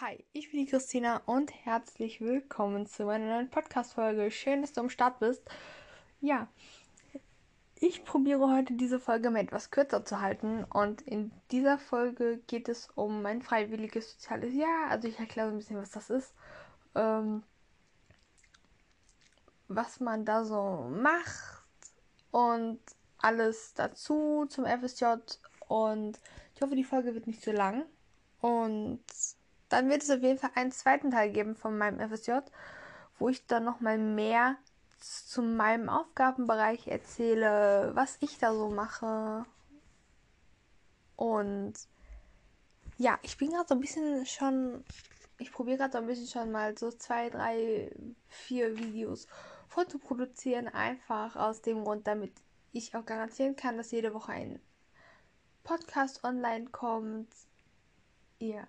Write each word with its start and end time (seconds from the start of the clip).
Hi, 0.00 0.24
ich 0.32 0.50
bin 0.50 0.58
die 0.58 0.66
Christina 0.66 1.22
und 1.24 1.52
herzlich 1.64 2.20
willkommen 2.20 2.84
zu 2.84 3.04
meiner 3.04 3.26
neuen 3.26 3.48
Podcast-Folge. 3.48 4.28
Schön, 4.32 4.60
dass 4.60 4.72
du 4.72 4.80
am 4.80 4.90
Start 4.90 5.20
bist. 5.20 5.48
Ja, 6.20 6.48
ich 7.76 8.04
probiere 8.04 8.52
heute 8.52 8.72
diese 8.74 8.98
Folge 8.98 9.30
mal 9.30 9.38
etwas 9.38 9.70
kürzer 9.70 10.04
zu 10.04 10.20
halten 10.20 10.64
und 10.64 11.02
in 11.02 11.30
dieser 11.52 11.78
Folge 11.78 12.38
geht 12.48 12.68
es 12.68 12.88
um 12.96 13.22
mein 13.22 13.40
freiwilliges 13.40 14.14
soziales 14.14 14.52
Jahr. 14.52 14.90
Also 14.90 15.06
ich 15.06 15.16
erkläre 15.20 15.46
so 15.46 15.54
ein 15.54 15.58
bisschen, 15.58 15.76
was 15.76 15.92
das 15.92 16.10
ist, 16.10 16.34
ähm, 16.96 17.44
was 19.68 20.00
man 20.00 20.24
da 20.24 20.44
so 20.44 20.90
macht 20.90 21.62
und 22.32 22.80
alles 23.18 23.74
dazu 23.74 24.46
zum 24.48 24.66
FSJ 24.66 25.04
und 25.68 26.18
ich 26.56 26.62
hoffe, 26.62 26.74
die 26.74 26.82
Folge 26.82 27.14
wird 27.14 27.28
nicht 27.28 27.42
zu 27.42 27.52
lang 27.52 27.84
und 28.40 29.04
dann 29.74 29.88
wird 29.90 30.04
es 30.04 30.10
auf 30.10 30.22
jeden 30.22 30.38
Fall 30.38 30.52
einen 30.54 30.70
zweiten 30.70 31.10
Teil 31.10 31.30
geben 31.30 31.56
von 31.56 31.76
meinem 31.76 31.98
FSJ, 32.08 32.32
wo 33.18 33.28
ich 33.28 33.44
dann 33.46 33.64
nochmal 33.64 33.98
mehr 33.98 34.56
zu 35.00 35.42
meinem 35.42 35.88
Aufgabenbereich 35.88 36.86
erzähle, 36.86 37.90
was 37.94 38.16
ich 38.20 38.38
da 38.38 38.54
so 38.54 38.70
mache. 38.70 39.44
Und 41.16 41.74
ja, 42.98 43.18
ich 43.22 43.36
bin 43.36 43.50
gerade 43.50 43.66
so 43.68 43.74
ein 43.74 43.80
bisschen 43.80 44.24
schon, 44.26 44.84
ich 45.38 45.50
probiere 45.50 45.78
gerade 45.78 45.92
so 45.92 45.98
ein 45.98 46.06
bisschen 46.06 46.28
schon 46.28 46.52
mal 46.52 46.78
so 46.78 46.92
zwei, 46.92 47.30
drei, 47.30 47.90
vier 48.28 48.78
Videos 48.78 49.26
vorzuproduzieren, 49.66 50.68
einfach 50.68 51.34
aus 51.34 51.62
dem 51.62 51.82
Grund, 51.82 52.06
damit 52.06 52.32
ich 52.70 52.94
auch 52.94 53.04
garantieren 53.04 53.56
kann, 53.56 53.76
dass 53.76 53.90
jede 53.90 54.14
Woche 54.14 54.30
ein 54.30 54.60
Podcast 55.64 56.22
online 56.22 56.66
kommt. 56.66 57.34
Ja. 58.38 58.68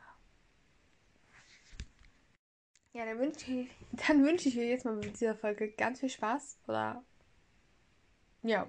Ja, 2.95 3.03
dann 3.03 3.19
wünsche 3.19 3.51
ich, 3.51 3.69
dann 4.07 4.23
wünsche 4.23 4.47
ich 4.47 4.55
dir 4.55 4.69
jetzt 4.69 4.85
mal 4.85 4.95
mit 4.95 5.19
dieser 5.19 5.35
Folge 5.35 5.69
ganz 5.69 5.99
viel 5.99 6.09
Spaß. 6.09 6.57
Oder 6.65 7.03
ja. 8.41 8.67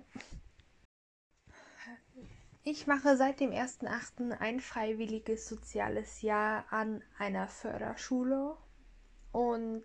Ich 2.64 2.88
mache 2.88 3.16
seit 3.16 3.38
dem 3.38 3.52
1.8. 3.52 4.32
ein 4.40 4.58
freiwilliges 4.58 5.48
soziales 5.48 6.22
Jahr 6.22 6.64
an 6.70 7.04
einer 7.18 7.46
Förderschule. 7.46 8.56
Und 9.30 9.84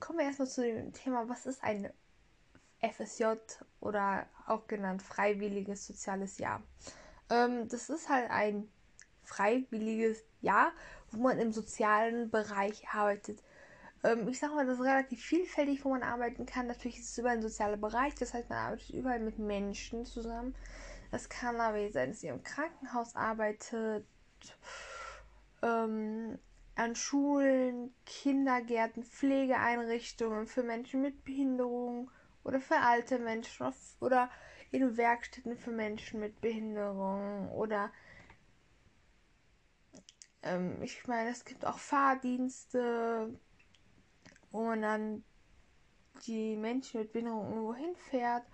kommen 0.00 0.18
wir 0.18 0.26
erstmal 0.26 0.48
zu 0.48 0.60
dem 0.60 0.92
Thema, 0.92 1.26
was 1.30 1.46
ist 1.46 1.64
ein 1.64 1.90
FSJ 2.82 3.36
oder 3.80 4.26
auch 4.46 4.66
genannt 4.66 5.00
freiwilliges 5.00 5.86
soziales 5.86 6.36
Jahr? 6.36 6.62
Ähm, 7.30 7.66
das 7.68 7.88
ist 7.88 8.10
halt 8.10 8.30
ein 8.30 8.68
freiwilliges 9.26 10.24
Jahr, 10.40 10.72
wo 11.10 11.22
man 11.22 11.38
im 11.38 11.52
sozialen 11.52 12.30
Bereich 12.30 12.88
arbeitet. 12.88 13.42
Ähm, 14.04 14.28
ich 14.28 14.38
sage 14.38 14.54
mal, 14.54 14.66
das 14.66 14.78
ist 14.78 14.84
relativ 14.84 15.22
vielfältig, 15.22 15.84
wo 15.84 15.90
man 15.90 16.02
arbeiten 16.02 16.46
kann. 16.46 16.66
Natürlich 16.66 16.98
ist 16.98 17.10
es 17.10 17.18
überall 17.18 17.36
ein 17.36 17.42
sozialer 17.42 17.76
Bereich, 17.76 18.14
das 18.14 18.34
heißt, 18.34 18.48
man 18.48 18.58
arbeitet 18.58 18.90
überall 18.90 19.20
mit 19.20 19.38
Menschen 19.38 20.04
zusammen. 20.04 20.54
Das 21.10 21.28
kann 21.28 21.60
aber 21.60 21.90
sein, 21.92 22.10
dass 22.10 22.22
ihr 22.22 22.32
im 22.32 22.42
Krankenhaus 22.42 23.14
arbeitet, 23.14 24.06
ähm, 25.62 26.38
an 26.74 26.94
Schulen, 26.94 27.94
Kindergärten, 28.04 29.02
Pflegeeinrichtungen 29.02 30.46
für 30.46 30.62
Menschen 30.62 31.00
mit 31.00 31.24
Behinderung 31.24 32.10
oder 32.44 32.60
für 32.60 32.76
alte 32.76 33.18
Menschen 33.18 33.72
oder 34.00 34.30
in 34.70 34.96
Werkstätten 34.96 35.56
für 35.56 35.70
Menschen 35.70 36.20
mit 36.20 36.40
Behinderung 36.40 37.50
oder 37.52 37.90
ähm, 40.46 40.82
ich 40.82 41.06
meine, 41.06 41.30
es 41.30 41.44
gibt 41.44 41.64
auch 41.64 41.78
Fahrdienste, 41.78 43.38
wo 44.50 44.64
man 44.64 44.82
dann 44.82 45.24
die 46.26 46.56
Menschen 46.56 47.00
mit 47.00 47.12
Behinderung 47.12 47.48
irgendwo 47.48 47.74
hinfährt. 47.74 48.44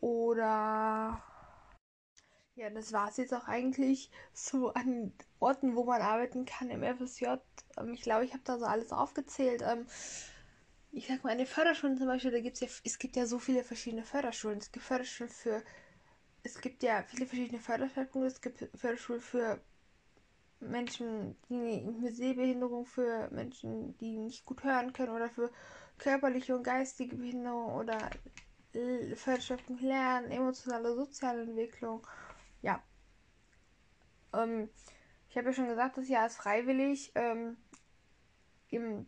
Oder 0.00 1.22
ja, 2.54 2.70
das 2.70 2.92
war 2.92 3.08
es 3.08 3.16
jetzt 3.16 3.32
auch 3.34 3.48
eigentlich 3.48 4.10
so 4.32 4.72
an 4.74 5.12
Orten, 5.40 5.74
wo 5.74 5.84
man 5.84 6.02
arbeiten 6.02 6.44
kann 6.44 6.70
im 6.70 6.82
FSJ. 6.82 7.26
Ähm, 7.78 7.94
ich 7.94 8.02
glaube, 8.02 8.24
ich 8.24 8.32
habe 8.32 8.42
da 8.44 8.58
so 8.58 8.66
alles 8.66 8.92
aufgezählt. 8.92 9.62
Ähm, 9.62 9.86
ich 10.92 11.06
sag 11.08 11.24
mal, 11.24 11.36
den 11.36 11.46
Förderschulen 11.46 11.96
zum 11.96 12.06
Beispiel, 12.06 12.30
da 12.30 12.40
gibt 12.40 12.60
ja, 12.60 12.68
es 12.84 12.98
gibt 12.98 13.16
ja 13.16 13.26
so 13.26 13.38
viele 13.38 13.64
verschiedene 13.64 14.04
Förderschulen. 14.04 14.58
Es 14.58 14.70
gibt 14.70 14.84
Förderschulen 14.84 15.30
für, 15.30 15.62
es 16.42 16.60
gibt 16.60 16.82
ja 16.82 17.02
viele 17.04 17.26
verschiedene 17.26 17.60
Förderschwerpunkte. 17.60 18.28
Es 18.28 18.40
gibt 18.42 18.68
Förderschulen 18.78 19.22
für 19.22 19.60
Menschen 20.62 21.36
die 21.48 21.82
mit 21.82 22.16
Sehbehinderung, 22.16 22.86
für 22.86 23.28
Menschen, 23.30 23.96
die 23.98 24.18
nicht 24.18 24.44
gut 24.44 24.64
hören 24.64 24.92
können 24.92 25.12
oder 25.12 25.28
für 25.28 25.50
körperliche 25.98 26.56
und 26.56 26.62
geistige 26.62 27.16
Behinderung 27.16 27.74
oder 27.74 27.98
Förderschöpfung 29.16 29.78
Lernen, 29.78 30.30
emotionale, 30.30 30.94
soziale 30.94 31.42
Entwicklung. 31.42 32.06
Ja. 32.62 32.82
Ähm, 34.32 34.70
ich 35.28 35.36
habe 35.36 35.48
ja 35.48 35.52
schon 35.52 35.68
gesagt, 35.68 35.98
das 35.98 36.08
Jahr 36.08 36.26
ist 36.26 36.36
freiwillig. 36.36 37.12
Ähm, 37.14 37.56
im, 38.70 39.06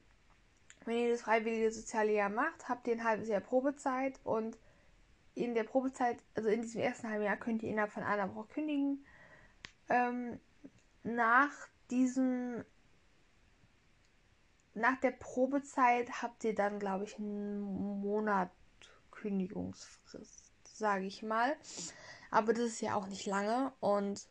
wenn 0.85 0.99
ihr 0.99 1.13
das 1.13 1.23
freiwillige 1.23 1.71
soziale 1.71 2.13
Jahr 2.13 2.29
macht, 2.29 2.69
habt 2.69 2.87
ihr 2.87 2.95
ein 2.95 3.05
halbes 3.05 3.29
Jahr 3.29 3.41
Probezeit 3.41 4.21
und 4.25 4.59
in 5.35 5.55
der 5.55 5.65
Probezeit, 5.65 6.23
also 6.35 6.49
in 6.49 6.63
diesem 6.63 6.83
ersten 6.83 7.09
halben 7.09 7.25
Jahr, 7.25 7.37
könnt 7.37 7.63
ihr 7.63 7.71
innerhalb 7.71 7.93
von 7.93 8.03
einer 8.03 8.35
Woche 8.35 8.55
kündigen. 8.55 9.05
Ähm, 9.89 10.39
nach 11.05 11.53
diesem 11.91 12.65
nach 14.75 14.99
der 15.01 15.13
Probezeit 15.13 16.23
habt 16.23 16.43
ihr 16.43 16.55
dann, 16.55 16.81
glaube 16.81 17.05
ich, 17.05 17.17
einen 17.17 17.61
Monat 18.01 18.51
Kündigungsfrist, 19.13 20.51
sage 20.65 21.07
ich 21.07 21.23
mal. 21.23 21.57
Aber 22.33 22.53
das 22.53 22.65
ist 22.65 22.81
ja 22.81 22.97
auch 22.97 23.07
nicht 23.07 23.27
lange 23.27 23.73
und 23.79 24.27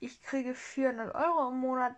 ich 0.00 0.22
kriege 0.22 0.54
400 0.54 1.14
Euro 1.14 1.48
im 1.48 1.60
Monat. 1.60 1.94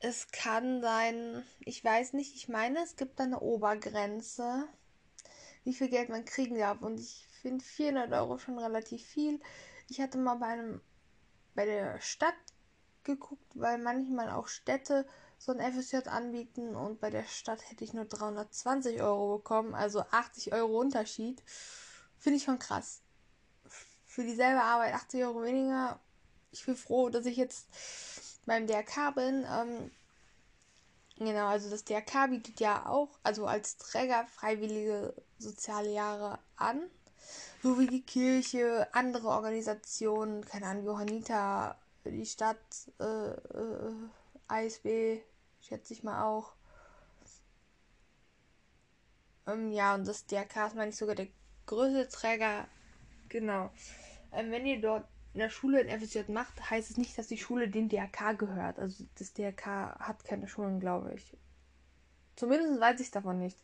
Es 0.00 0.30
kann 0.30 0.80
sein, 0.80 1.44
ich 1.60 1.84
weiß 1.84 2.12
nicht, 2.12 2.34
ich 2.36 2.48
meine, 2.48 2.82
es 2.82 2.96
gibt 2.96 3.20
eine 3.20 3.40
Obergrenze, 3.40 4.68
wie 5.64 5.74
viel 5.74 5.88
Geld 5.88 6.08
man 6.08 6.24
kriegen 6.24 6.56
darf. 6.56 6.80
Und 6.82 7.00
ich 7.00 7.26
finde 7.42 7.64
400 7.64 8.12
Euro 8.12 8.38
schon 8.38 8.58
relativ 8.58 9.04
viel. 9.04 9.40
Ich 9.88 10.00
hatte 10.00 10.18
mal 10.18 10.36
bei 10.36 10.46
einem 10.46 10.80
bei 11.58 11.66
der 11.66 12.00
Stadt 12.00 12.36
geguckt, 13.02 13.50
weil 13.54 13.78
manchmal 13.78 14.30
auch 14.30 14.46
Städte 14.46 15.04
so 15.38 15.50
ein 15.50 15.60
FSJ 15.60 16.08
anbieten 16.08 16.76
und 16.76 17.00
bei 17.00 17.10
der 17.10 17.24
Stadt 17.24 17.68
hätte 17.68 17.82
ich 17.82 17.92
nur 17.92 18.04
320 18.04 19.02
Euro 19.02 19.38
bekommen, 19.38 19.74
also 19.74 20.04
80 20.12 20.52
Euro 20.52 20.78
Unterschied. 20.78 21.42
Finde 22.16 22.36
ich 22.36 22.44
schon 22.44 22.60
krass. 22.60 23.00
Für 24.06 24.22
dieselbe 24.22 24.62
Arbeit 24.62 24.94
80 24.94 25.24
Euro 25.24 25.42
weniger. 25.42 25.98
Ich 26.52 26.64
bin 26.64 26.76
froh, 26.76 27.08
dass 27.08 27.26
ich 27.26 27.36
jetzt 27.36 27.66
beim 28.46 28.68
DRK 28.68 29.10
bin. 29.16 29.44
Ähm, 29.50 29.90
genau, 31.16 31.48
also 31.48 31.70
das 31.70 31.84
DRK 31.84 32.28
bietet 32.28 32.60
ja 32.60 32.86
auch, 32.86 33.18
also 33.24 33.48
als 33.48 33.78
Träger 33.78 34.28
freiwillige 34.28 35.12
soziale 35.40 35.90
Jahre 35.90 36.38
an 36.54 36.88
so 37.62 37.78
wie 37.78 37.86
die 37.86 38.02
Kirche, 38.02 38.88
andere 38.92 39.28
Organisationen, 39.28 40.44
keine 40.44 40.66
Ahnung, 40.66 40.86
Johanniter, 40.86 41.76
die 42.04 42.26
Stadt, 42.26 42.58
äh, 43.00 43.30
äh, 43.30 43.92
ASB, 44.48 45.20
schätze 45.60 45.92
ich 45.92 46.02
mal 46.02 46.24
auch. 46.24 46.52
Ähm, 49.46 49.72
ja, 49.72 49.94
und 49.94 50.06
das 50.06 50.26
DRK 50.26 50.66
ist, 50.68 50.76
meine 50.76 50.90
ich, 50.90 50.96
sogar 50.96 51.14
der 51.14 51.28
größte 51.66 52.08
Träger. 52.08 52.66
Genau. 53.28 53.70
Ähm, 54.32 54.50
wenn 54.50 54.66
ihr 54.66 54.80
dort 54.80 55.06
in 55.34 55.40
der 55.40 55.50
Schule 55.50 55.80
ein 55.80 56.00
FSJ 56.00 56.30
macht, 56.30 56.70
heißt 56.70 56.90
es 56.90 56.96
nicht, 56.96 57.16
dass 57.18 57.28
die 57.28 57.38
Schule 57.38 57.68
dem 57.68 57.88
DRK 57.88 58.32
gehört. 58.38 58.78
Also 58.78 59.04
das 59.16 59.32
DRK 59.32 59.96
hat 59.98 60.24
keine 60.24 60.48
Schulen, 60.48 60.80
glaube 60.80 61.14
ich. 61.14 61.36
Zumindest 62.36 62.80
weiß 62.80 63.00
ich 63.00 63.10
davon 63.10 63.38
nicht. 63.38 63.58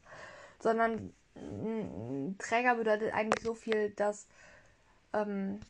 Sondern 0.59 1.15
Träger 2.39 2.77
bedeutet 2.77 3.13
eigentlich 3.13 3.43
so 3.45 3.55
viel, 3.55 3.91
dass 3.91 4.27
ähm, 5.13 5.61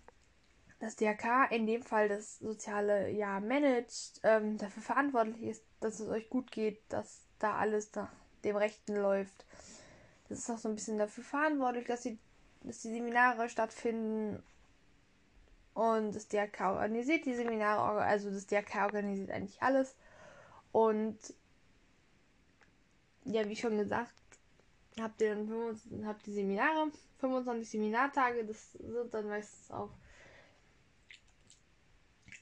das 0.80 0.96
DRK 0.96 1.50
in 1.50 1.66
dem 1.66 1.82
Fall 1.82 2.08
das 2.08 2.38
soziale 2.38 3.10
Jahr 3.10 3.40
managt, 3.40 4.20
ähm, 4.22 4.58
dafür 4.58 4.82
verantwortlich 4.82 5.42
ist, 5.42 5.64
dass 5.80 6.00
es 6.00 6.08
euch 6.08 6.28
gut 6.28 6.50
geht, 6.50 6.80
dass 6.88 7.26
da 7.38 7.56
alles 7.56 7.94
nach 7.94 8.10
dem 8.44 8.56
Rechten 8.56 8.96
läuft. 8.96 9.46
Das 10.28 10.38
ist 10.38 10.50
auch 10.50 10.58
so 10.58 10.68
ein 10.68 10.74
bisschen 10.74 10.98
dafür 10.98 11.24
verantwortlich, 11.24 11.86
dass 11.86 12.02
die, 12.02 12.18
dass 12.62 12.80
die 12.80 12.92
Seminare 12.92 13.48
stattfinden. 13.48 14.42
Und 15.74 16.14
das 16.14 16.28
DRK 16.28 16.72
organisiert 16.72 17.24
die 17.24 17.34
Seminare, 17.34 18.02
also 18.02 18.30
das 18.30 18.46
DRK 18.46 18.84
organisiert 18.84 19.30
eigentlich 19.30 19.60
alles. 19.62 19.96
Und 20.70 21.18
ja, 23.24 23.48
wie 23.48 23.56
schon 23.56 23.76
gesagt, 23.78 24.12
habt 25.00 25.20
ihr 25.20 25.34
dann 25.34 25.48
25, 25.48 26.04
habt 26.04 26.26
die 26.26 26.32
Seminare, 26.32 26.90
25 27.18 27.68
Seminartage, 27.68 28.44
das 28.44 28.72
sind 28.72 29.12
dann 29.12 29.28
meistens 29.28 29.70
auch 29.70 29.90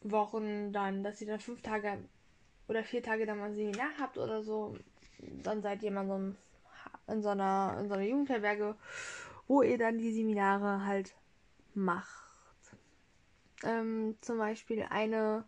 Wochen 0.03 0.73
dann, 0.73 1.05
dass 1.05 1.21
ihr 1.21 1.29
dann 1.29 1.41
fünf 1.41 1.63
Tage 1.63 1.99
oder 2.69 2.85
vier 2.85 3.03
Tage 3.03 3.27
dann 3.27 3.39
mal 3.39 3.51
ein 3.51 3.55
Seminar 3.55 3.91
habt 4.01 4.19
oder 4.19 4.43
so, 4.43 4.77
dann 5.19 5.63
seid 5.63 5.83
ihr 5.83 5.91
mal 5.91 6.07
so 6.07 6.15
ein, 6.15 6.37
in 7.09 7.23
so 7.23 7.29
einer, 7.31 7.77
in 7.81 7.89
so 7.89 7.95
einer 7.95 8.05
Jugendherberge, 8.05 8.77
wo 9.47 9.63
ihr 9.63 9.79
dann 9.79 9.99
die 9.99 10.13
Seminare 10.13 10.85
halt 10.85 11.15
macht. 11.75 12.09
Ähm, 13.65 14.17
zum 14.21 14.39
Beispiel 14.39 14.85
eine 14.91 15.45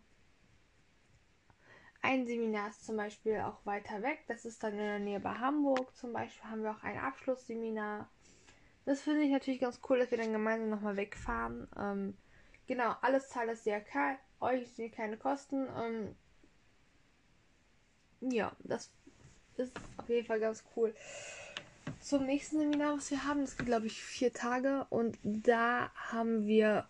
ein 2.05 2.27
Seminar 2.27 2.69
ist 2.69 2.85
zum 2.85 2.97
Beispiel 2.97 3.39
auch 3.39 3.65
weiter 3.65 4.03
weg. 4.03 4.19
Das 4.27 4.45
ist 4.45 4.63
dann 4.63 4.73
in 4.73 4.77
der 4.77 4.99
Nähe 4.99 5.19
bei 5.19 5.33
Hamburg. 5.33 5.95
Zum 5.95 6.13
Beispiel 6.13 6.49
haben 6.49 6.61
wir 6.61 6.71
auch 6.71 6.83
ein 6.83 6.99
Abschlussseminar. 6.99 8.07
Das 8.85 9.01
finde 9.01 9.23
ich 9.23 9.31
natürlich 9.31 9.59
ganz 9.59 9.79
cool, 9.89 9.97
dass 9.97 10.11
wir 10.11 10.19
dann 10.19 10.31
gemeinsam 10.31 10.69
nochmal 10.69 10.97
wegfahren. 10.97 11.67
Ähm, 11.75 12.15
genau, 12.67 12.93
alles 13.01 13.29
zahlt 13.29 13.49
das 13.49 13.63
DRK. 13.63 14.19
Euch 14.39 14.71
sind 14.73 14.93
keine 14.93 15.17
Kosten. 15.17 15.67
Ähm, 15.75 16.15
ja, 18.21 18.51
das 18.59 18.91
ist 19.57 19.75
auf 19.97 20.07
jeden 20.07 20.27
Fall 20.27 20.39
ganz 20.39 20.63
cool. 20.75 20.93
Zum 22.01 22.27
nächsten 22.27 22.59
Seminar, 22.59 22.97
was 22.97 23.09
wir 23.09 23.25
haben, 23.25 23.41
das 23.41 23.57
geht 23.57 23.65
glaube 23.65 23.87
ich 23.87 24.03
vier 24.03 24.31
Tage 24.31 24.85
und 24.91 25.17
da 25.23 25.91
haben 25.95 26.45
wir, 26.45 26.87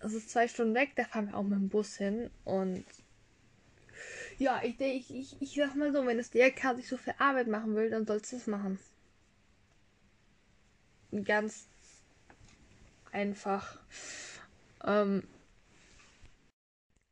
das 0.00 0.14
ist 0.14 0.30
zwei 0.30 0.48
Stunden 0.48 0.74
weg, 0.74 0.92
da 0.96 1.04
fahren 1.04 1.28
wir 1.28 1.36
auch 1.36 1.44
mit 1.44 1.52
dem 1.52 1.68
Bus 1.68 1.96
hin 1.96 2.28
und 2.44 2.84
ja, 4.42 4.60
ich, 4.64 4.80
ich, 4.80 5.14
ich, 5.14 5.36
ich 5.40 5.54
sag 5.54 5.76
mal 5.76 5.92
so, 5.92 6.04
wenn 6.04 6.18
das 6.18 6.30
DRK 6.30 6.74
sich 6.74 6.88
so 6.88 6.96
viel 6.96 7.14
Arbeit 7.18 7.46
machen 7.46 7.76
will, 7.76 7.90
dann 7.90 8.06
sollst 8.06 8.32
du 8.32 8.36
es 8.36 8.46
machen. 8.48 8.78
Ganz 11.24 11.68
einfach. 13.12 13.78
Ähm, 14.84 15.22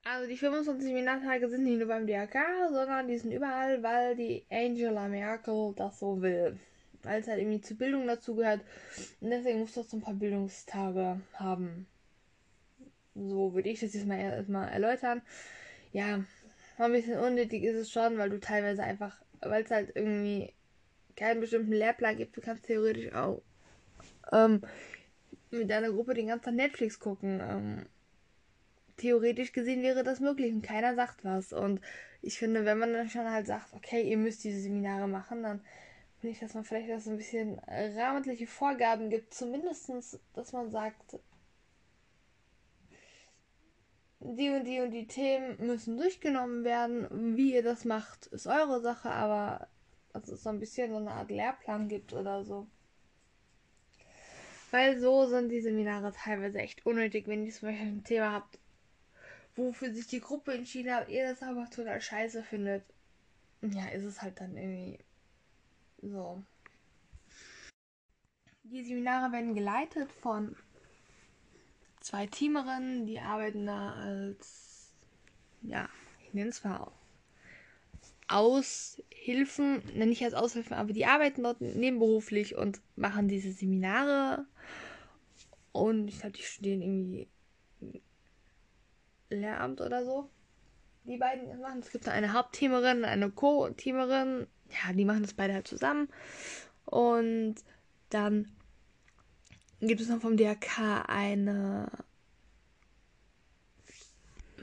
also 0.05 0.29
die 0.29 0.37
25 0.37 0.85
Seminartage 0.85 1.49
sind 1.49 1.63
nicht 1.63 1.79
nur 1.79 1.87
beim 1.87 2.07
DRK, 2.07 2.69
sondern 2.73 3.07
die 3.07 3.19
sind 3.19 3.33
überall, 3.33 3.81
weil 3.83 4.17
die 4.17 4.45
Angela 4.51 5.07
Merkel 5.07 5.73
das 5.77 6.01
so 6.01 6.21
will. 6.21 6.59
Weil 7.03 7.21
es 7.21 7.29
halt 7.29 7.39
irgendwie 7.39 7.61
zur 7.61 7.79
Bildung 7.79 8.09
dazugehört. 8.09 8.61
Und 9.21 9.31
deswegen 9.31 9.61
muss 9.61 9.75
das 9.75 9.89
so 9.89 9.99
ein 9.99 10.03
paar 10.03 10.15
Bildungstage 10.15 11.21
haben. 11.35 11.87
So 13.15 13.55
würde 13.55 13.69
ich 13.69 13.81
das 13.81 13.95
jetzt 13.95 14.07
mal 14.07 14.19
erstmal 14.19 14.69
erläutern. 14.71 15.23
Ja, 15.93 16.25
ein 16.87 16.93
bisschen 16.93 17.19
unnötig 17.19 17.63
ist 17.63 17.77
es 17.77 17.91
schon, 17.91 18.19
weil 18.19 18.31
du 18.31 18.41
teilweise 18.41 18.83
einfach, 18.83 19.21
weil 19.41 19.65
es 19.65 19.71
halt 19.71 19.93
irgendwie 19.95 20.53
keinen 21.17 21.41
bestimmten 21.41 21.73
Lehrplan 21.73 22.17
gibt, 22.17 22.37
du 22.37 22.41
kannst 22.41 22.65
theoretisch 22.65 23.13
auch 23.13 23.43
ähm, 24.33 24.63
mit 25.51 25.71
deiner 25.71 25.91
Gruppe 25.91 26.15
den 26.15 26.29
ganzen 26.29 26.45
Tag 26.45 26.55
Netflix 26.55 26.99
gucken. 26.99 27.41
Ähm, 27.43 27.87
theoretisch 28.97 29.53
gesehen 29.53 29.83
wäre 29.83 30.05
das 30.05 30.21
möglich 30.21 30.53
und 30.53 30.63
keiner 30.63 30.95
sagt 30.95 31.25
was. 31.25 31.53
Und 31.53 31.81
ich 32.23 32.39
finde, 32.39 32.65
wenn 32.65 32.79
man 32.79 32.93
dann 32.93 33.09
schon 33.09 33.31
halt 33.31 33.47
sagt, 33.47 33.73
okay, 33.73 34.03
ihr 34.03 34.19
müsst 34.19 34.45
diese 34.45 34.61
Seminare 34.61 35.09
machen, 35.09 35.43
dann 35.43 35.61
finde 36.21 36.35
ich, 36.35 36.41
dass 36.41 36.55
man 36.55 36.65
vielleicht 36.65 36.93
auch 36.93 37.01
so 37.01 37.11
ein 37.11 37.17
bisschen 37.17 37.59
rahmentliche 37.69 38.47
Vorgaben 38.47 39.11
gibt. 39.11 39.33
Zumindestens, 39.33 40.21
dass 40.35 40.53
man 40.53 40.71
sagt, 40.71 41.19
die 44.21 44.51
und 44.51 44.65
die 44.65 44.81
und 44.81 44.91
die 44.91 45.07
Themen 45.07 45.57
müssen 45.67 45.97
durchgenommen 45.97 46.65
werden. 46.65 47.37
Wie 47.37 47.55
ihr 47.55 47.63
das 47.63 47.85
macht, 47.85 48.27
ist 48.27 48.47
eure 48.47 48.81
Sache, 48.81 49.11
aber 49.11 49.69
dass 50.13 50.29
es 50.29 50.43
so 50.43 50.51
ein 50.51 50.61
bisschen 50.61 50.91
so 50.91 50.97
eine 50.97 51.13
Art 51.13 51.31
Lehrplan 51.31 51.89
gibt 51.89 52.13
oder 52.13 52.45
so. 52.45 52.67
Weil 54.71 55.01
so 55.01 55.27
sind 55.27 55.49
die 55.49 55.61
Seminare 55.61 56.13
teilweise 56.13 56.59
echt 56.59 56.87
unnötig, 56.87 57.27
wenn 57.27 57.45
ihr 57.45 57.53
zum 57.53 57.69
Beispiel 57.69 57.87
ein 57.87 58.05
Thema 58.05 58.33
habt, 58.33 58.59
wofür 59.57 59.93
sich 59.93 60.07
die 60.07 60.21
Gruppe 60.21 60.55
entschieden 60.55 60.95
hat, 60.95 61.09
ihr 61.09 61.29
das 61.29 61.43
aber 61.43 61.69
total 61.71 62.01
scheiße 62.01 62.43
findet. 62.43 62.85
Ja, 63.63 63.89
ist 63.89 64.05
es 64.05 64.23
halt 64.23 64.41
dann 64.41 64.57
irgendwie 64.57 64.99
so. 66.03 66.43
Die 68.63 68.85
Seminare 68.85 69.33
werden 69.33 69.55
geleitet 69.55 70.13
von 70.13 70.57
zwei 72.01 72.27
Teamerinnen, 72.27 73.07
die 73.07 73.21
arbeiten 73.21 73.67
da 73.67 73.93
als, 73.93 74.93
ja, 75.63 75.89
ich 76.27 76.35
nenne 76.35 76.51
es 76.51 76.65
mal 76.65 76.91
Aushilfen, 78.29 79.83
nenne 79.95 80.13
ich 80.13 80.25
als 80.25 80.35
Aushilfen, 80.35 80.75
aber 80.75 80.93
die 80.93 81.07
arbeiten 81.07 81.43
dort 81.43 81.61
nebenberuflich 81.61 82.57
und 82.57 82.81
machen 82.97 83.29
diese 83.29 83.53
Seminare. 83.53 84.47
Und 85.73 86.09
ich 86.09 86.21
glaube, 86.21 86.37
die 86.37 86.43
studieren 86.43 86.83
irgendwie 86.83 87.29
Lehramt 89.31 89.81
oder 89.81 90.05
so. 90.05 90.29
Die 91.05 91.17
beiden 91.17 91.61
machen. 91.61 91.81
Es 91.81 91.91
gibt 91.91 92.07
da 92.07 92.13
eine 92.13 92.33
Hauptteamerin, 92.33 93.05
eine 93.05 93.31
Co-Teamerin. 93.31 94.47
Ja, 94.69 94.93
die 94.93 95.05
machen 95.05 95.23
das 95.23 95.35
beide 95.35 95.55
halt 95.55 95.67
zusammen. 95.67 96.09
Und 96.85 97.57
dann 98.11 98.49
gibt 99.81 100.01
es 100.01 100.09
noch 100.09 100.21
vom 100.21 100.37
DRK 100.37 101.05
eine 101.09 101.91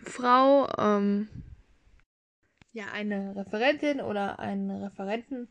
Frau, 0.04 0.68
ähm, 0.78 1.28
ja, 2.72 2.86
eine 2.94 3.36
Referentin 3.36 4.00
oder 4.00 4.40
einen 4.40 4.84
Referenten, 4.84 5.48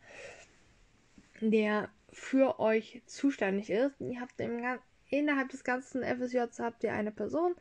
der 1.40 1.90
für 2.12 2.60
euch 2.60 3.02
zuständig 3.06 3.70
ist. 3.70 4.00
Ihr 4.00 4.20
habt 4.20 4.40
im, 4.40 4.62
innerhalb 5.10 5.50
des 5.50 5.64
ganzen 5.64 6.02
FSJs 6.02 6.58
habt 6.60 6.84
ihr 6.84 6.92
eine 6.92 7.12
Person, 7.12 7.54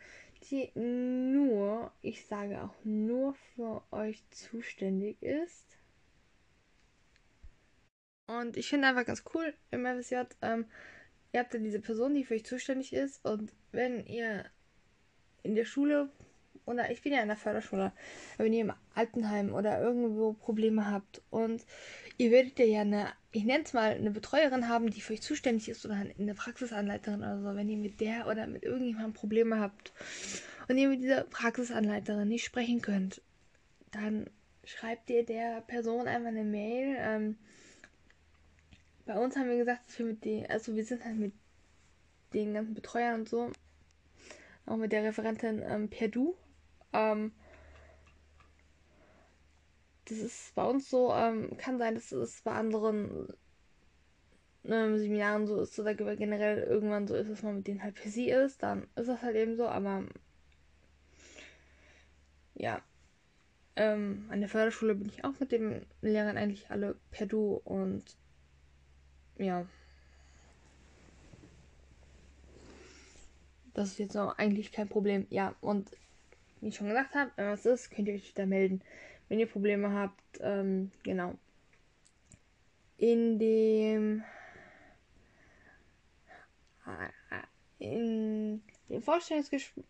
die 0.50 0.72
nur, 0.76 1.92
ich 2.02 2.26
sage 2.28 2.62
auch 2.64 2.76
nur 2.84 3.34
für 3.34 3.84
euch 3.92 4.24
zuständig 4.30 5.22
ist. 5.22 5.78
Und 8.28 8.58
ich 8.58 8.70
finde 8.70 8.88
einfach 8.88 9.06
ganz 9.06 9.24
cool 9.34 9.54
im 9.72 9.86
FSJ, 9.86 10.16
ähm, 10.42 10.66
ihr 11.36 11.42
habt 11.42 11.54
ja 11.54 11.60
diese 11.60 11.82
Person, 11.82 12.16
die 12.16 12.24
für 12.24 12.36
euch 12.36 12.46
zuständig 12.46 12.94
ist. 12.94 13.24
Und 13.26 13.52
wenn 13.74 14.06
ihr 14.06 14.46
in 15.44 15.54
der 15.54 15.66
Schule, 15.66 16.10
oder 16.66 16.90
ich 16.90 17.02
bin 17.02 17.12
ja 17.12 17.22
in 17.22 17.28
der 17.28 17.36
Förderschule, 17.36 17.92
wenn 18.38 18.54
ihr 18.54 18.62
im 18.62 18.74
Altenheim 18.94 19.54
oder 19.54 19.82
irgendwo 19.82 20.32
Probleme 20.32 20.90
habt 20.90 21.22
und 21.32 21.66
ihr 22.18 22.32
werdet 22.32 22.58
ja 22.60 22.80
eine, 22.80 23.10
ich 23.34 23.44
nenne 23.44 23.66
es 23.66 23.74
mal, 23.74 23.92
eine 23.92 24.12
Betreuerin 24.12 24.70
haben, 24.70 24.90
die 24.90 25.02
für 25.02 25.12
euch 25.12 25.22
zuständig 25.22 25.68
ist 25.68 25.86
oder 25.86 26.06
eine 26.18 26.36
Praxisanleiterin 26.36 27.20
oder 27.20 27.42
so, 27.42 27.54
wenn 27.54 27.68
ihr 27.68 27.78
mit 27.78 28.00
der 28.00 28.28
oder 28.28 28.48
mit 28.48 28.64
irgendjemandem 28.64 29.12
Probleme 29.12 29.60
habt 29.60 29.92
und 30.70 30.78
ihr 30.78 30.88
mit 30.88 31.04
dieser 31.04 31.26
Praxisanleiterin 31.26 32.30
nicht 32.30 32.46
sprechen 32.46 32.82
könnt, 32.82 33.22
dann 33.92 34.30
schreibt 34.64 35.10
ihr 35.10 35.26
der 35.26 35.62
Person 35.68 36.08
einfach 36.08 36.30
eine 36.30 36.46
Mail. 36.46 36.96
Ähm, 36.98 37.38
bei 39.06 39.18
uns 39.18 39.36
haben 39.36 39.50
wir 39.50 39.58
gesagt, 39.58 39.88
dass 39.88 40.00
wir 40.00 40.06
mit 40.06 40.26
den, 40.26 40.50
also 40.50 40.76
wir 40.76 40.84
sind 40.84 41.04
halt 41.04 41.18
mit 41.18 41.34
den 42.34 42.54
ganzen 42.54 42.74
Betreuern 42.74 43.22
und 43.22 43.30
so, 43.30 43.52
auch 44.66 44.78
mit 44.78 44.92
der 44.92 45.04
Referentin 45.04 45.62
ähm, 45.64 45.90
per 45.90 46.08
Du. 46.08 46.36
Ähm, 46.94 47.32
das 50.06 50.18
ist 50.20 50.56
bei 50.56 50.64
uns 50.64 50.90
so, 50.90 51.14
ähm, 51.14 51.56
kann 51.58 51.78
sein, 51.78 51.96
dass 51.96 52.12
es 52.12 52.42
bei 52.42 52.52
anderen 52.52 53.34
ähm, 54.64 54.98
Seminaren 54.98 55.48
so 55.48 55.62
ist 55.62 55.80
oder 55.80 55.96
generell 55.96 56.64
irgendwann 56.64 57.08
so 57.08 57.16
ist, 57.16 57.30
dass 57.30 57.44
man 57.44 57.58
mit 57.58 57.68
denen 57.68 57.84
halt 57.84 57.96
per 57.96 58.12
sie 58.12 58.30
ist, 58.30 58.64
dann 58.64 58.88
ist 58.96 59.08
das 59.08 59.22
halt 59.22 59.36
eben 59.36 59.56
so, 59.56 59.68
aber 59.68 60.04
ja. 62.56 62.82
Ähm, 63.78 64.26
an 64.30 64.40
der 64.40 64.48
Förderschule 64.48 64.96
bin 64.96 65.10
ich 65.10 65.26
auch 65.26 65.38
mit 65.40 65.52
den 65.52 65.86
Lehrern 66.02 66.38
eigentlich 66.38 66.70
alle 66.72 66.96
per 67.12 67.28
Du 67.28 67.60
und 67.66 68.06
ja. 69.38 69.66
Das 73.74 73.90
ist 73.90 74.00
jetzt 74.00 74.16
auch 74.16 74.38
eigentlich 74.38 74.72
kein 74.72 74.88
Problem. 74.88 75.28
Ja, 75.30 75.56
und 75.62 75.92
wie 76.62 76.70
ich 76.70 76.76
schon 76.76 76.88
gesagt 76.88 77.14
habe, 77.16 77.32
wenn 77.36 77.48
was 77.48 77.66
ist, 77.66 77.92
könnt 77.92 78.08
ihr 78.08 78.16
euch 78.16 78.30
wieder 78.30 78.46
melden. 78.46 78.82
Wenn 79.28 79.40
ihr 79.40 79.48
Probleme 79.48 79.92
habt, 79.92 80.22
ähm, 80.40 80.92
genau. 81.04 81.36
In 82.98 83.40
dem 83.40 84.24
in 87.80 88.62
dem 88.90 89.02
Vorstellungsgespräch 89.02 89.84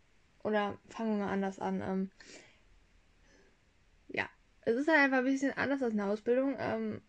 oder 0.43 0.77
fangen 0.89 1.17
wir 1.17 1.25
mal 1.25 1.31
anders 1.31 1.59
an. 1.59 1.81
Ähm, 1.81 2.11
ja, 4.09 4.29
es 4.61 4.75
ist 4.75 4.87
halt 4.87 4.99
einfach 4.99 5.19
ein 5.19 5.25
bisschen 5.25 5.51
anders 5.57 5.81
als 5.81 5.93
eine 5.93 6.05
Ausbildung 6.05 6.55
ähm, 6.59 7.01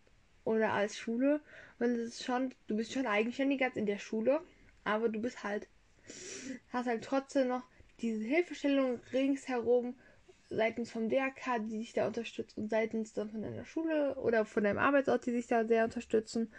oder 0.47 0.71
als 0.73 0.97
Schule. 0.97 1.41
Und 1.79 1.91
es 1.91 2.15
ist 2.15 2.23
schon, 2.23 2.53
du 2.67 2.77
bist 2.77 2.93
schon 2.93 3.05
eigenständiger 3.05 3.65
als 3.65 3.75
in 3.75 3.85
der 3.85 3.99
Schule, 3.99 4.41
aber 4.83 5.09
du 5.09 5.21
bist 5.21 5.43
halt, 5.43 5.67
hast 6.71 6.87
halt 6.87 7.03
trotzdem 7.03 7.49
noch 7.49 7.63
diese 7.99 8.23
Hilfestellung 8.23 8.99
ringsherum 9.11 9.95
seitens 10.49 10.91
vom 10.91 11.09
DRK, 11.09 11.59
die 11.59 11.79
dich 11.79 11.93
da 11.93 12.07
unterstützt 12.07 12.57
und 12.57 12.69
seitens 12.69 13.13
dann 13.13 13.29
von 13.29 13.41
deiner 13.41 13.65
Schule 13.65 14.15
oder 14.15 14.45
von 14.45 14.63
deinem 14.63 14.77
Arbeitsort, 14.77 15.25
die 15.25 15.33
dich 15.33 15.47
da 15.47 15.65
sehr 15.65 15.83
unterstützen. 15.83 16.51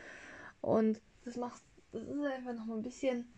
Und 0.61 1.01
das 1.25 1.37
macht, 1.37 1.63
das 1.93 2.03
ist 2.03 2.23
einfach 2.23 2.55
noch 2.55 2.67
mal 2.67 2.77
ein 2.77 2.83
bisschen, 2.83 3.33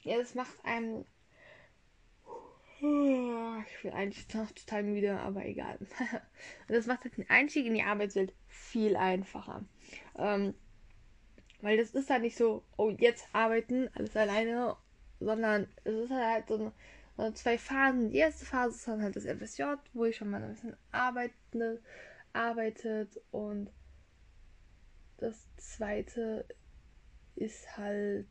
ja, 0.00 0.18
das 0.18 0.34
macht 0.34 0.64
einem 0.64 1.04
Ich 2.84 3.82
bin 3.82 3.92
eigentlich 3.92 4.34
noch 4.34 4.50
total 4.50 4.82
müde, 4.82 5.16
aber 5.20 5.44
egal. 5.44 5.78
das 6.68 6.86
macht 6.86 7.04
halt 7.04 7.16
den 7.16 7.30
Einstieg 7.30 7.66
in 7.66 7.74
die 7.74 7.82
Arbeitswelt 7.84 8.32
viel 8.48 8.96
einfacher. 8.96 9.64
Ähm, 10.18 10.54
weil 11.60 11.76
das 11.76 11.90
ist 11.90 12.10
halt 12.10 12.22
nicht 12.22 12.36
so, 12.36 12.64
oh, 12.76 12.90
jetzt 12.90 13.28
arbeiten, 13.32 13.88
alles 13.94 14.16
alleine, 14.16 14.76
sondern 15.20 15.68
es 15.84 15.94
ist 15.94 16.10
halt 16.10 16.48
so, 16.48 16.54
eine, 16.54 16.72
so 17.16 17.30
zwei 17.30 17.56
Phasen. 17.56 18.10
Die 18.10 18.18
erste 18.18 18.44
Phase 18.44 18.74
ist 18.74 18.88
dann 18.88 19.00
halt 19.00 19.14
das 19.14 19.26
FSJ, 19.26 19.62
wo 19.92 20.06
ich 20.06 20.16
schon 20.16 20.30
mal 20.30 20.42
ein 20.42 20.50
bisschen 20.50 20.76
arbeite, 20.90 21.80
arbeitet 22.32 23.20
und 23.30 23.70
das 25.18 25.46
zweite 25.56 26.44
ist 27.36 27.76
halt 27.76 28.26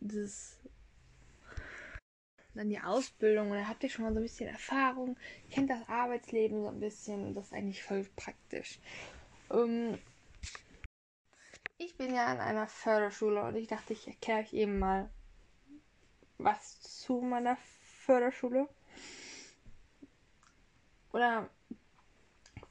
das 0.00 0.59
dann 2.54 2.68
die 2.68 2.80
Ausbildung 2.80 3.50
und 3.50 3.58
da 3.58 3.68
habt 3.68 3.82
ihr 3.82 3.90
schon 3.90 4.04
mal 4.04 4.12
so 4.12 4.18
ein 4.20 4.24
bisschen 4.24 4.48
Erfahrung, 4.48 5.16
kennt 5.50 5.70
das 5.70 5.88
Arbeitsleben 5.88 6.62
so 6.62 6.68
ein 6.68 6.80
bisschen 6.80 7.26
und 7.26 7.34
das 7.34 7.46
ist 7.46 7.52
eigentlich 7.52 7.82
voll 7.82 8.06
praktisch. 8.16 8.78
Ähm, 9.50 9.98
ich 11.78 11.96
bin 11.96 12.14
ja 12.14 12.26
an 12.26 12.40
einer 12.40 12.66
Förderschule 12.66 13.42
und 13.42 13.56
ich 13.56 13.68
dachte, 13.68 13.92
ich 13.92 14.06
erkläre 14.06 14.40
euch 14.40 14.52
eben 14.52 14.78
mal 14.78 15.10
was 16.38 16.80
zu 16.80 17.20
meiner 17.20 17.56
Förderschule. 18.04 18.68
Oder 21.12 21.48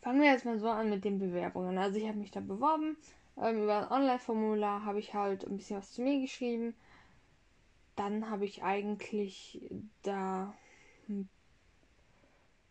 fangen 0.02 0.22
wir 0.22 0.32
jetzt 0.32 0.46
mal 0.46 0.60
so 0.60 0.70
an 0.70 0.90
mit 0.90 1.04
den 1.04 1.20
Bewerbungen. 1.20 1.78
Also 1.78 1.98
ich 1.98 2.08
habe 2.08 2.18
mich 2.18 2.32
da 2.32 2.40
beworben. 2.40 2.98
Ähm, 3.38 3.64
über 3.64 3.80
ein 3.80 4.02
Online-Formular 4.02 4.86
habe 4.86 5.00
ich 5.00 5.14
halt 5.14 5.46
ein 5.46 5.58
bisschen 5.58 5.78
was 5.78 5.92
zu 5.92 6.02
mir 6.02 6.22
geschrieben 6.22 6.76
dann 8.10 8.30
habe 8.30 8.46
ich 8.46 8.64
eigentlich 8.64 9.62
da 10.02 10.54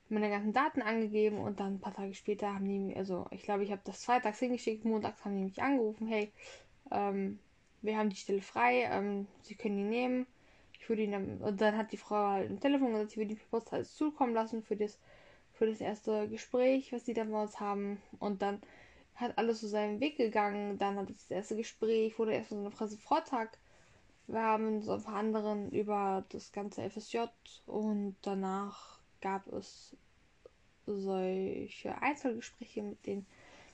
meine 0.09 0.31
ganzen 0.31 0.53
Daten 0.53 0.83
angegeben 0.83 1.39
und 1.39 1.61
dann 1.61 1.75
ein 1.75 1.81
paar 1.81 1.95
Tage 1.95 2.15
später 2.15 2.55
haben 2.55 2.65
die, 2.65 2.97
also 2.97 3.27
ich 3.31 3.43
glaube, 3.43 3.63
ich 3.63 3.71
habe 3.71 3.83
das 3.85 4.05
freitags 4.05 4.39
hingeschickt, 4.39 4.85
montags 4.85 5.25
haben 5.25 5.37
die 5.37 5.45
mich 5.45 5.63
angerufen, 5.63 6.07
hey, 6.07 6.33
ähm, 6.91 7.39
wir 7.83 7.97
haben 7.97 8.11
die 8.11 8.17
Stelle 8.17 8.41
frei, 8.41 8.89
ähm, 8.91 9.27
sie 9.43 9.55
können 9.55 9.77
die 9.77 9.85
nehmen. 9.85 10.27
Ich 10.81 10.89
würde 10.89 11.03
ihn 11.03 11.13
dann, 11.13 11.39
und 11.39 11.61
dann 11.61 11.77
hat 11.77 11.93
die 11.93 11.97
Frau 11.99 12.17
halt 12.17 12.51
im 12.51 12.61
Telefon 12.61 12.93
gesagt, 12.93 13.13
ich 13.13 13.19
würde 13.19 13.35
die 13.35 13.41
Post 13.51 13.73
alles 13.73 13.95
zukommen 13.95 14.35
lassen 14.35 14.63
für 14.63 14.77
das, 14.77 14.99
für 15.53 15.67
das 15.67 15.81
erste 15.81 16.29
Gespräch, 16.29 16.93
was 16.93 17.05
die 17.05 17.15
dann 17.15 17.31
bei 17.31 17.43
uns 17.43 17.61
haben. 17.61 18.01
Und 18.19 18.43
dann 18.43 18.63
hat 19.15 19.37
alles 19.37 19.61
so 19.61 19.69
seinen 19.69 20.01
Weg 20.01 20.17
gegangen. 20.17 20.79
Dann 20.79 20.97
hat 20.97 21.11
das 21.11 21.31
erste 21.31 21.57
Gespräch, 21.57 22.19
wurde 22.19 22.33
erstmal 22.33 22.61
so 22.61 22.67
eine 22.67 22.75
Pressevortrag 22.75 23.59
wir 24.29 24.43
haben 24.43 24.79
ein 24.79 25.03
paar 25.03 25.17
anderen 25.17 25.73
über 25.73 26.25
das 26.29 26.53
ganze 26.53 26.89
FSJ 26.89 27.25
und 27.67 28.17
danach 28.23 29.01
gab 29.21 29.47
es 29.49 29.97
solche 30.87 32.01
Einzelgespräche 32.01 32.83
mit 32.83 33.07
den 33.07 33.27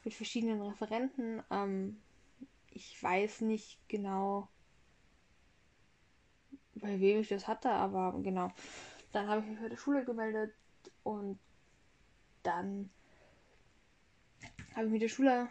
mit 0.04 0.14
verschiedenen 0.14 0.60
Referenten. 0.62 1.42
Ähm, 1.50 2.00
ich 2.70 3.02
weiß 3.02 3.40
nicht 3.42 3.78
genau, 3.88 4.48
bei 6.74 7.00
wem 7.00 7.20
ich 7.20 7.28
das 7.28 7.48
hatte, 7.48 7.70
aber 7.70 8.18
genau. 8.22 8.50
Dann 9.12 9.28
habe 9.28 9.40
ich 9.40 9.46
mich 9.48 9.58
für 9.58 9.70
die 9.70 9.76
Schule 9.76 10.04
gemeldet 10.04 10.54
und 11.02 11.38
dann 12.42 12.90
habe 14.74 14.86
ich 14.86 14.92
mit 14.92 15.02
der 15.02 15.08
Schule 15.08 15.48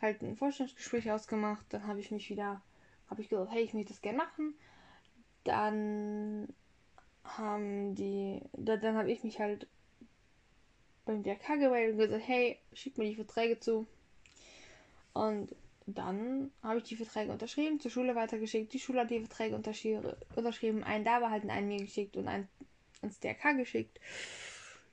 halt 0.00 0.22
ein 0.22 0.36
Vorstellungsgespräch 0.36 1.10
ausgemacht. 1.10 1.64
Dann 1.70 1.86
habe 1.86 2.00
ich 2.00 2.10
mich 2.10 2.28
wieder 2.30 2.62
habe 3.08 3.22
ich 3.22 3.28
gesagt, 3.28 3.50
hey, 3.52 3.62
ich 3.62 3.74
möchte 3.74 3.92
das 3.92 4.02
gerne 4.02 4.18
machen. 4.18 4.54
Dann 5.44 6.48
haben 7.24 7.94
die, 7.94 8.40
dann, 8.52 8.80
dann 8.80 8.96
habe 8.96 9.10
ich 9.10 9.24
mich 9.24 9.38
halt 9.38 9.66
beim 11.04 11.22
DRK 11.22 11.56
gemeldet 11.56 11.92
und 11.92 11.98
gesagt, 11.98 12.26
hey, 12.26 12.58
schick 12.72 12.98
mir 12.98 13.08
die 13.08 13.16
Verträge 13.16 13.60
zu. 13.60 13.86
Und 15.12 15.54
dann 15.86 16.50
habe 16.62 16.78
ich 16.78 16.84
die 16.84 16.96
Verträge 16.96 17.30
unterschrieben, 17.30 17.78
zur 17.78 17.90
Schule 17.90 18.14
weitergeschickt. 18.14 18.72
Die 18.72 18.80
Schule 18.80 19.00
hat 19.00 19.10
die 19.10 19.20
Verträge 19.20 19.54
unterschrieben, 19.54 20.82
einen 20.82 21.04
da 21.04 21.20
behalten, 21.20 21.50
einen 21.50 21.68
mir 21.68 21.78
geschickt 21.78 22.16
und 22.16 22.26
einen 22.26 22.48
ins 23.02 23.20
DRK 23.20 23.52
geschickt. 23.52 24.00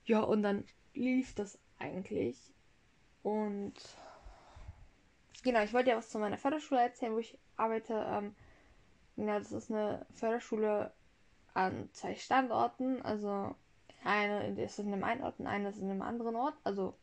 Ja, 0.06 0.22
und 0.22 0.44
dann 0.44 0.66
lief 0.94 1.34
das 1.34 1.58
eigentlich. 1.80 2.38
Und 3.24 3.74
genau, 5.44 5.62
ich 5.64 5.74
wollte 5.74 5.90
ja 5.92 5.98
was 5.98 6.10
zu 6.10 6.20
meiner 6.20 6.38
Förderschule 6.38 6.82
erzählen, 6.82 7.14
wo 7.14 7.20
ich 7.20 7.38
arbeite. 7.58 7.94
Ähm, 8.08 8.36
ja, 9.18 9.38
das 9.38 9.52
ist 9.52 9.72
eine 9.72 10.06
Förderschule 10.14 10.92
an 11.54 11.90
zwei 11.94 12.16
Standorten. 12.16 13.02
Also 13.02 13.56
eine 14.04 14.62
ist 14.62 14.80
in 14.80 14.88
einem 14.88 15.04
einen 15.04 15.24
Ort 15.24 15.40
und 15.40 15.48
eine 15.48 15.70
ist 15.70 15.80
in 15.80 15.90
einem 15.90 16.02
anderen 16.02 16.36
Ort. 16.36 16.56
Also 16.64 16.96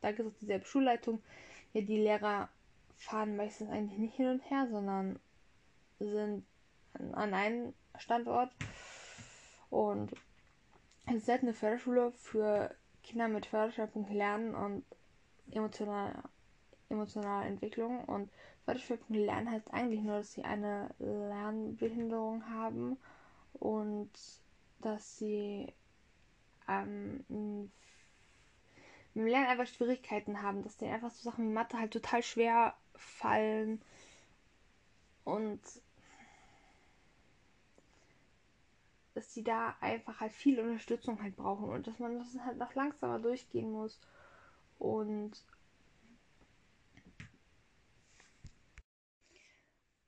da 0.00 0.12
gibt 0.12 0.28
es 0.28 0.38
dieselbe 0.38 0.66
Schulleitung. 0.66 1.22
Ja, 1.72 1.82
die 1.82 1.98
Lehrer 1.98 2.48
fahren 2.96 3.36
meistens 3.36 3.70
eigentlich 3.70 3.98
nicht 3.98 4.16
hin 4.16 4.28
und 4.28 4.50
her, 4.50 4.68
sondern 4.70 5.18
sind 5.98 6.44
an, 6.94 7.14
an 7.14 7.34
einem 7.34 7.74
Standort. 7.98 8.50
Und 9.70 10.12
es 11.06 11.16
ist 11.16 11.28
halt 11.28 11.42
eine 11.42 11.54
Förderschule 11.54 12.12
für 12.12 12.74
Kinder 13.02 13.28
mit 13.28 13.46
Förderschwerpunkt 13.46 14.10
Lernen 14.10 14.54
und 14.54 14.84
emotionaler 15.50 16.22
emotionale 16.92 17.46
Entwicklung. 17.46 18.04
Und 18.04 18.30
Förderschwerpunkt 18.64 19.10
Lernen 19.10 19.50
heißt 19.50 19.72
eigentlich 19.72 20.00
nur, 20.02 20.18
dass 20.18 20.32
sie 20.32 20.44
eine 20.44 20.90
Lernbehinderung 20.98 22.48
haben 22.48 22.96
und 23.54 24.10
dass 24.80 25.18
sie 25.18 25.72
ähm, 26.68 27.24
im 27.28 29.26
Lernen 29.26 29.48
einfach 29.48 29.66
Schwierigkeiten 29.66 30.42
haben, 30.42 30.62
dass 30.62 30.76
denen 30.76 30.94
einfach 30.94 31.10
so 31.10 31.22
Sachen 31.22 31.48
wie 31.48 31.52
Mathe 31.52 31.78
halt 31.78 31.92
total 31.92 32.22
schwer 32.22 32.74
fallen 32.94 33.82
und 35.24 35.60
dass 39.14 39.34
sie 39.34 39.44
da 39.44 39.76
einfach 39.80 40.20
halt 40.20 40.32
viel 40.32 40.58
Unterstützung 40.58 41.22
halt 41.22 41.36
brauchen 41.36 41.68
und 41.68 41.86
dass 41.86 41.98
man 41.98 42.18
das 42.18 42.28
halt 42.44 42.58
noch 42.58 42.74
langsamer 42.74 43.18
durchgehen 43.18 43.70
muss 43.70 44.00
und 44.78 45.32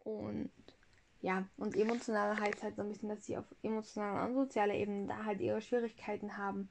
Und 0.04 0.50
ja, 1.20 1.48
und 1.56 1.74
emotional 1.76 2.38
heißt 2.38 2.62
halt 2.62 2.76
so 2.76 2.82
ein 2.82 2.88
bisschen, 2.90 3.08
dass 3.08 3.24
sie 3.24 3.38
auf 3.38 3.46
emotionaler 3.62 4.26
und 4.28 4.34
sozialer 4.34 4.74
Ebene 4.74 5.08
da 5.08 5.24
halt 5.24 5.40
ihre 5.40 5.60
Schwierigkeiten 5.60 6.36
haben. 6.36 6.68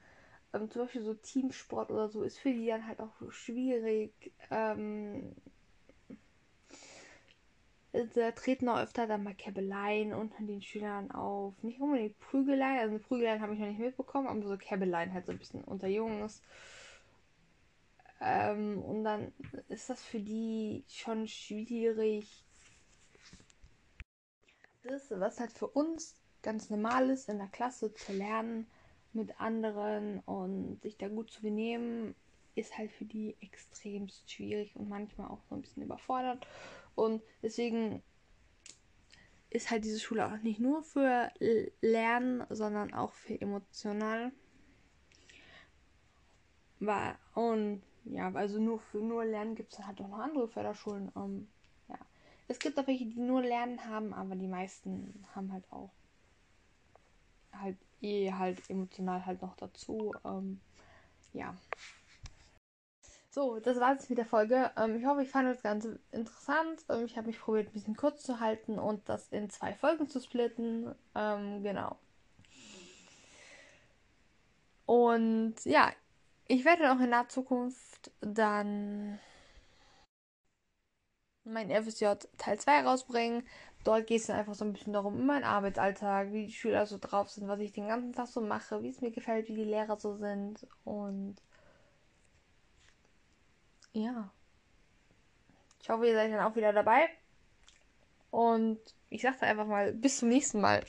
Ähm, 0.54 0.70
zum 0.70 0.84
Beispiel 0.84 1.02
so 1.04 1.16
Teamsport 1.16 1.90
oder 1.92 2.08
so 2.10 2.24
ist 2.24 2.38
für 2.38 2.54
die 2.54 2.68
dann 2.68 2.88
halt 2.88 3.00
auch 3.02 3.16
schwierig. 3.32 4.32
Ähm, 4.52 5.36
da 8.16 8.32
treten 8.32 8.70
auch 8.70 8.80
öfter 8.80 9.06
dann 9.08 9.24
mal 9.24 9.36
Käbeleien 9.36 10.14
unter 10.14 10.44
den 10.44 10.62
Schülern 10.62 11.12
auf. 11.12 11.62
Nicht 11.64 11.80
unbedingt 11.80 12.20
Prügeleien, 12.20 12.80
also 12.80 13.00
Prügeleien 13.00 13.42
habe 13.42 13.54
ich 13.54 13.60
noch 13.60 13.68
nicht 13.68 13.80
mitbekommen, 13.80 14.28
aber 14.28 14.42
so 14.48 14.58
Käbeleien 14.58 15.14
halt 15.14 15.26
so 15.26 15.32
ein 15.32 15.38
bisschen 15.38 15.64
unter 15.64 15.88
Jungs. 15.88 16.42
Ähm, 18.20 18.82
und 18.82 19.04
dann 19.04 19.34
ist 19.68 19.90
das 19.90 20.04
für 20.04 20.20
die 20.20 20.86
schon 20.88 21.28
schwierig, 21.28 22.43
das, 24.84 25.12
was 25.12 25.40
halt 25.40 25.52
für 25.52 25.68
uns 25.68 26.16
ganz 26.42 26.70
normal 26.70 27.10
ist, 27.10 27.30
in 27.30 27.38
der 27.38 27.48
Klasse 27.48 27.94
zu 27.94 28.14
lernen 28.14 28.68
mit 29.14 29.40
anderen 29.40 30.20
und 30.22 30.82
sich 30.82 30.98
da 30.98 31.08
gut 31.08 31.32
zu 31.32 31.42
benehmen, 31.42 32.16
ist 32.56 32.78
halt 32.78 32.92
für 32.92 33.06
die 33.06 33.36
extremst 33.42 34.30
schwierig 34.30 34.76
und 34.76 34.90
manchmal 34.90 35.28
auch 35.28 35.42
so 35.50 35.56
ein 35.56 35.62
bisschen 35.62 35.84
überfordert. 35.84 36.46
Und 36.96 37.24
deswegen 37.42 38.04
ist 39.50 39.72
halt 39.72 39.86
diese 39.86 40.00
Schule 40.00 40.28
auch 40.28 40.38
nicht 40.42 40.60
nur 40.60 40.84
für 40.84 41.32
Lernen, 41.82 42.44
sondern 42.50 42.94
auch 42.94 43.14
für 43.14 43.40
emotional. 43.40 44.32
Und 47.34 47.82
ja, 48.06 48.32
also 48.34 48.60
nur 48.60 48.80
für 48.80 48.98
nur 48.98 49.24
Lernen 49.26 49.56
gibt 49.56 49.74
es 49.74 49.80
halt 49.80 50.02
auch 50.02 50.10
noch 50.10 50.20
andere 50.20 50.48
Förderschulen. 50.48 51.10
Um, 51.10 51.48
es 52.48 52.60
gibt 52.60 52.78
auch 52.80 52.88
welche, 52.88 53.06
die 53.06 53.20
nur 53.20 53.42
Lernen 53.42 53.86
haben, 53.86 54.14
aber 54.14 54.36
die 54.36 54.48
meisten 54.48 55.26
haben 55.36 55.52
halt 55.52 55.64
auch 55.72 55.92
halt 57.54 57.78
eh 58.02 58.32
halt 58.32 58.70
emotional 58.70 59.26
halt 59.26 59.42
noch 59.42 59.56
dazu. 59.56 60.14
Ähm, 60.26 60.60
ja. 61.34 61.56
So, 63.30 63.60
das 63.60 63.80
war 63.80 63.96
es 63.96 64.10
mit 64.10 64.20
der 64.20 64.26
Folge. 64.26 64.72
Ähm, 64.78 64.96
ich 64.96 65.06
hoffe, 65.06 65.24
ich 65.24 65.30
fand 65.30 65.48
das 65.48 65.64
Ganze 65.64 66.00
interessant. 66.12 66.86
Ähm, 66.90 67.06
ich 67.06 67.18
habe 67.18 67.28
mich 67.28 67.40
probiert, 67.40 67.70
ein 67.70 67.74
bisschen 67.74 67.96
kurz 67.96 68.22
zu 68.22 68.40
halten 68.40 68.78
und 68.78 69.08
das 69.10 69.30
in 69.30 69.50
zwei 69.50 69.74
Folgen 69.74 70.08
zu 70.08 70.20
splitten. 70.20 70.94
Ähm, 71.16 71.64
genau. 71.64 71.98
Und 74.86 75.56
ja, 75.64 75.92
ich 76.48 76.66
werde 76.66 76.92
auch 76.92 77.00
in 77.00 77.10
der 77.10 77.28
Zukunft 77.30 78.12
dann 78.22 79.20
mein 81.46 81.70
FSJ 81.70 82.06
Teil 82.38 82.60
2 82.60 82.84
rausbringen, 82.84 83.44
dort 83.84 84.08
geht 84.08 84.22
es 84.22 84.28
dann 84.28 84.38
einfach 84.38 84.56
so 84.56 84.66
ein 84.66 84.74
bisschen 84.74 84.94
darum, 84.94 85.20
in 85.20 85.26
meinen 85.26 85.44
Arbeitsalltag, 85.44 86.32
wie 86.32 86.48
die 86.48 86.54
Schüler 86.54 86.86
so 86.86 86.98
drauf 86.98 87.30
sind, 87.30 87.48
was 87.48 87.60
ich 87.60 87.74
den 87.74 87.88
ganzen 87.88 88.14
Tag 88.14 88.28
so 88.28 88.42
mache, 88.42 88.82
wie 88.84 88.90
es 88.90 89.02
mir 89.02 89.12
gefällt, 89.12 89.48
wie 89.50 89.56
die 89.56 89.64
Lehrer 89.64 90.00
so 90.00 90.16
sind. 90.16 90.66
Und 90.84 91.36
ja. 93.94 94.32
Ich 95.82 95.90
hoffe, 95.90 96.08
ihr 96.08 96.14
seid 96.14 96.32
dann 96.32 96.40
auch 96.40 96.56
wieder 96.56 96.74
dabei. 96.74 97.10
Und 98.32 98.80
ich 99.10 99.22
sage 99.22 99.42
einfach 99.42 99.68
mal, 99.68 99.94
bis 99.94 100.18
zum 100.18 100.30
nächsten 100.30 100.62
Mal. 100.62 100.84